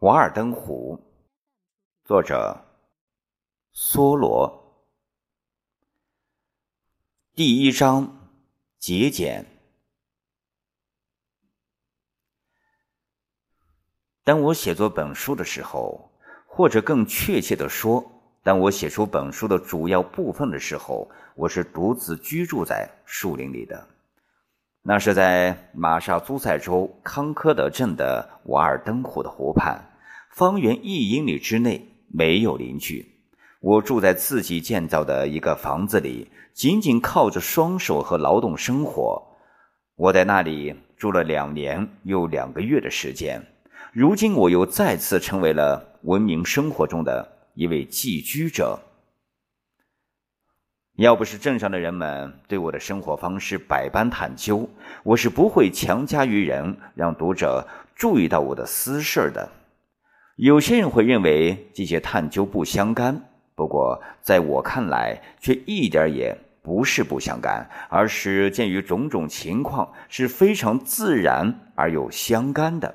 [0.06, 1.00] 《瓦尔登湖》，
[2.06, 2.62] 作者
[3.72, 4.84] 梭罗。
[7.34, 8.30] 第一章
[8.78, 9.46] 节俭。
[14.22, 16.10] 当我写作本书的时候，
[16.46, 18.04] 或者更确切的说，
[18.42, 23.95] 当我写出本书的主要部分的时候，我是独自居住在树林里的。
[24.88, 29.84] 那是在马萨诸塞州康科德镇的瓦尔登湖的湖畔，
[30.30, 33.04] 方圆一英里之内没有邻居。
[33.60, 39.20] 我住在自己建造的一个房子里，仅仅靠着双手和劳动生活。
[39.96, 43.44] 我在那里住了两年又两个月的时间。
[43.92, 48.78] 如今，我又再次成为了文明生活中的一位寄居者。
[50.96, 54.66] 要不是镇上的人们对我的生活方式百般探究，
[55.02, 59.46] 我是不会强加于人，让读者注意到我的私事的。
[60.36, 63.20] 有些人会认为这些探究不相干，
[63.54, 72.94] 不过在我看来，却一点也不是不相干，而是鉴于种种情况是非常自然而又相干的。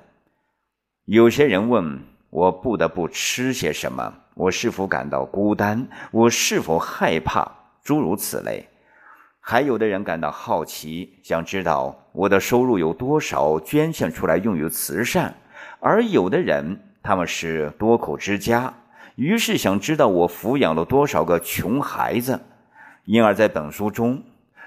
[1.06, 2.00] 有些人问
[2.32, 7.61] 我不得不吃些什么，我是否感到孤单，我是否害怕。
[7.84, 8.64] 诸如此类，
[9.40, 15.34] 还有的人感到好奇，想知道我的收入有多少捐献出来用于慈善；
[15.80, 18.72] 而有的人，他们是多口之家，
[19.16, 22.40] 于是想知道我抚养了多少个穷孩子。
[23.06, 24.22] 因而，在本书中，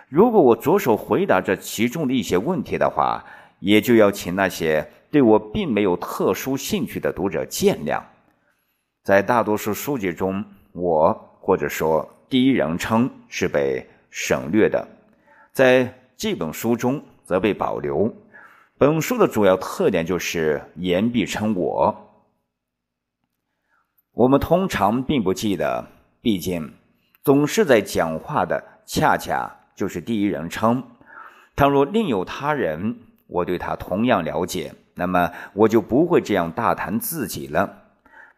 [0.08, 3.24] 如果我着手回答这其中的一些问题的话，
[3.60, 8.02] 也就要请那些对我并没有特殊兴趣的读者见谅。
[9.04, 12.10] 在大多数书籍中，我或者说。
[12.34, 14.84] 第一人称是被省略的，
[15.52, 18.12] 在这本书中则被保留。
[18.77, 21.94] 本书的主要特点就是言必称我。
[24.11, 25.86] 我们通常并不记得，
[26.20, 26.74] 毕竟
[27.22, 30.83] 总是在讲话的恰恰就是第一人称。
[31.55, 32.96] 倘若另有他人，
[33.28, 37.84] 我对他同样了解，那么我就不会这样大谈自己了。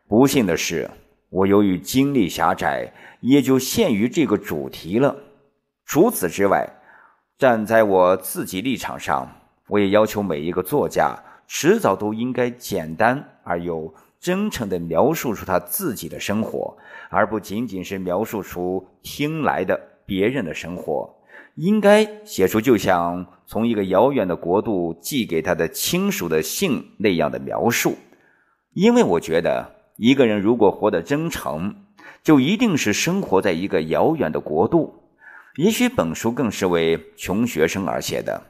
[0.06, 0.86] 不幸的是。
[1.28, 5.16] 我由于精力狭窄，也就限于这个主题了。
[5.84, 6.68] 除此之外，
[7.36, 9.28] 站在我自己立场上，
[9.68, 11.16] 我也要求每一个作家
[11.48, 16.76] 迟早都应该简单而又真诚地描述出他自己的生活，
[17.10, 21.12] 而不仅仅是描述出听来的别人的生活。
[21.56, 27.96] 应该写出就像从一个遥远的国度寄给他的亲属的信那样的描述，
[28.72, 29.75] 因为我觉得。
[29.96, 31.74] 一个人如果活得真诚，
[32.22, 34.94] 就一定是生活在一个遥远的国度。
[35.56, 38.42] 也许本书更是为穷学生而写的。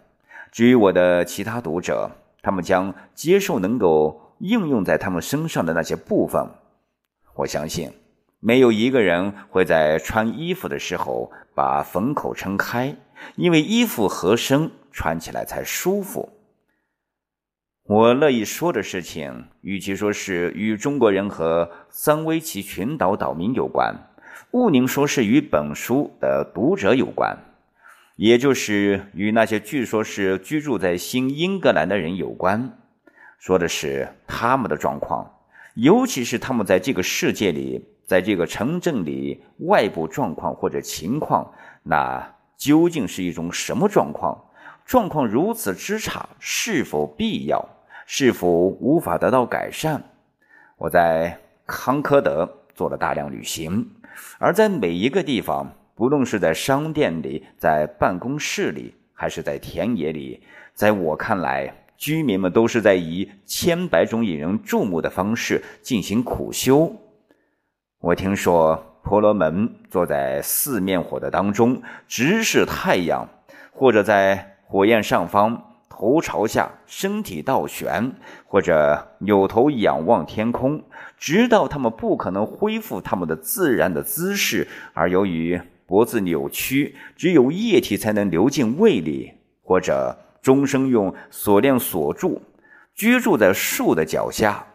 [0.51, 2.11] 至于我的其他读者，
[2.43, 6.45] 他们将接受能够应用在他们身上的那些部分。
[7.35, 7.93] 我相信，
[8.41, 12.97] 没有一个人会在穿衣服的时候把缝口撑开，
[13.37, 16.29] 因为衣服合身，穿起来才舒服。
[17.89, 23.95] 我乐意说的事情，与其说是与中国人和三威奇群岛岛民有关，
[24.51, 27.39] 勿宁说是与本书的读者有关，
[28.17, 32.77] 也就是与那些据说是居住在新英格兰的人有关。
[33.39, 35.31] 说的是他们的状况，
[35.75, 41.53] 尤其是他们在这个世界里，在这个城镇里外部状况或者情况，
[41.85, 44.37] 那究竟是一种什么状况？
[44.85, 47.65] 状况如此之差，是否必要？
[48.07, 50.01] 是否无法得到改善？
[50.79, 51.37] 我在
[51.67, 53.85] 康科德做了大量旅行，
[54.39, 60.41] 而在每一个地方，不论是在商店里、在办公室里，还是在田野里，
[60.73, 66.95] 在我看来，居民们都是在以千百种引人注目的方式进行苦修。
[67.99, 73.29] 我听说婆罗门坐在四面火的当中，直视太阳，
[73.73, 75.61] 或者在火焰上方。
[75.89, 78.13] 头朝下，身体倒悬，
[78.47, 80.83] 或者扭头仰望天空，
[81.17, 92.43] 直到他们不可能恢复他们的自然的姿势，而由于脖子扭曲，只有液体才能流进胃里，或者终生用锁链锁住，
[92.95, 94.67] 居住在树的脚下，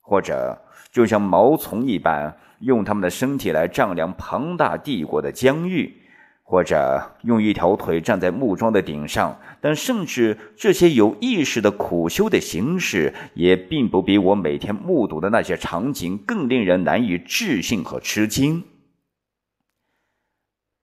[0.00, 0.60] 或者
[0.90, 6.02] 就像毛丛一般，用他们的身体来丈量庞大帝国的疆域。
[6.48, 18.62] 或者用一条腿站在木桩的顶上，但甚至这些有意识的苦修的形式，也并不比我每天目睹的那些场景更令人难以置信和吃惊。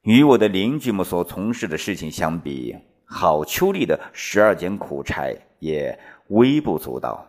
[0.01, 2.75] 与我的邻居们所从事的事情相比，
[3.05, 7.25] 郝秋丽的十二件苦差也微不足道。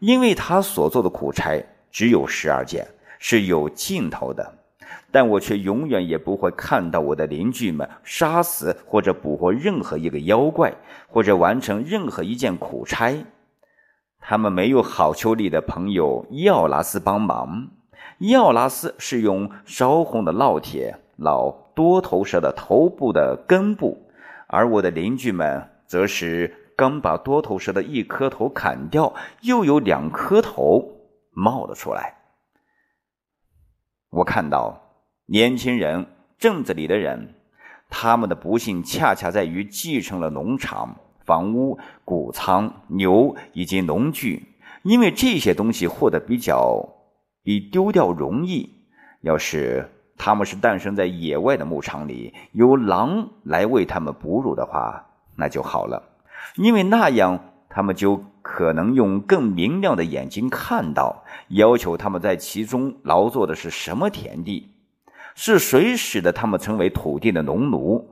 [0.00, 2.84] 因为他所做的苦差只有十二件，
[3.20, 4.65] 是有尽头的。
[5.10, 10.74] 但我却永远也不会看到我的邻居们杀死或者捕获任何一个妖怪，
[11.08, 13.24] 或者完成任何一件苦差。
[14.20, 17.68] 他们没有好丘里的朋友伊奥拉斯帮忙。
[18.18, 24.10] 伊奥拉斯是用烧红的烙铁烙多头蛇的头部的根部，
[24.48, 30.82] 而我的邻居们则是刚把多头蛇的一颗头砍掉，又有两颗头
[31.32, 32.14] 冒了出来。
[34.10, 34.85] 我看到。
[35.28, 36.06] 年轻人，
[36.38, 37.34] 镇子里的人，
[37.90, 44.46] 他们的不幸恰恰在于继承了农场、房屋、谷仓、牛以及农具，
[44.84, 46.88] 因为这些东西获得比较
[47.42, 48.70] 比丢掉容易。
[49.22, 56.00] 要是他们是诞生在野外的牧场里，由狼来为他们哺乳的话，那就好了，
[56.54, 64.70] 因为那样他们就可能用更明亮的眼睛看到，要求他们在其中劳作的是什么田地。
[65.38, 68.02] 是谁使得他们成为土地的农奴？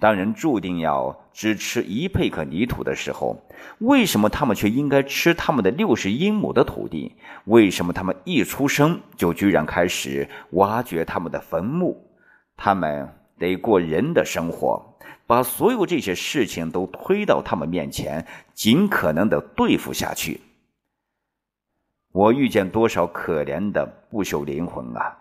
[0.00, 3.40] 当人注定要只吃一佩克泥土的时候，
[3.78, 7.14] 为什么他们却应该吃他们的六十英亩的土地？
[7.44, 11.96] 为什么他们一出生就居然开始挖掘他们的坟墓？
[12.56, 20.40] 他们得过人的生活，把所有这些事情都推到他们面前，尽可能的对付下去。
[22.10, 25.16] 我遇见多少可怜的不朽灵魂啊！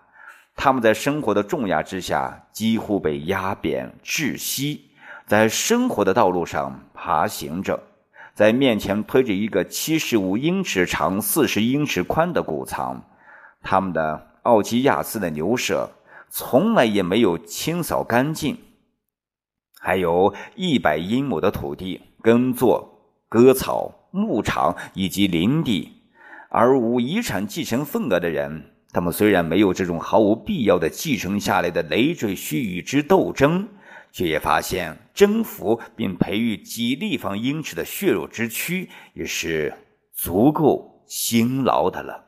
[0.60, 4.90] 他们在生活的重压之下，几乎被压扁窒息，
[5.28, 7.80] 在生活的道路上爬行着，
[8.34, 13.02] 在面前推着一个七十五英尺长、四十英尺宽的谷仓。
[13.62, 15.92] 他们的奥基亚斯的牛舍
[16.30, 18.58] 从来也没有清扫干净，
[19.80, 26.02] 还有一百英亩的土地耕作、割草、牧场以及林地，
[26.50, 28.74] 而无遗产继承份额的人。
[28.98, 33.70] 他们虽然没有这种毫无必要的继承下来的累赘需与之斗争，
[34.12, 39.72] 却也发现征服并培育几立方英尺的血肉之躯也是
[40.16, 42.26] 足够辛劳的了。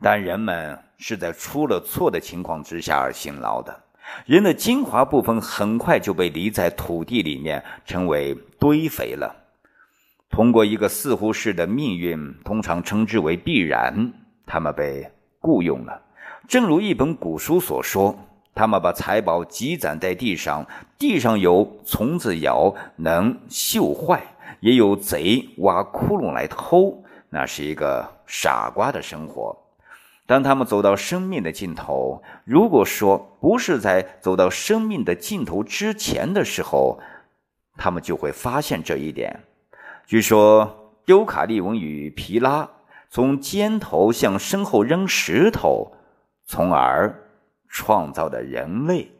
[0.00, 3.82] 但人们是在出了错的情况之下而辛劳的，
[4.24, 9.34] 人的精华部分很快就被犁在土地里面，成为堆肥了。
[10.30, 14.12] 通过一个似乎是的命运，通常称之为必然。
[14.48, 15.08] 他们被
[15.40, 16.00] 雇佣了，
[16.48, 18.18] 正如一本古书所说，
[18.54, 20.66] 他们把财宝积攒在地上，
[20.98, 24.18] 地上有虫子咬，能锈坏；
[24.60, 27.04] 也有贼挖窟窿来偷。
[27.28, 29.54] 那是一个傻瓜的生活。
[30.26, 36.98] 当他们走到生命的尽头，如果说不是在走到生命的尽头之前的时候，
[37.76, 39.38] 他们就会发现这一点。
[40.06, 42.68] 据说，丢卡利文与皮拉
[43.10, 45.92] 从肩头向身后扔石头，
[46.44, 47.30] 从而
[47.68, 49.10] 创造的人类。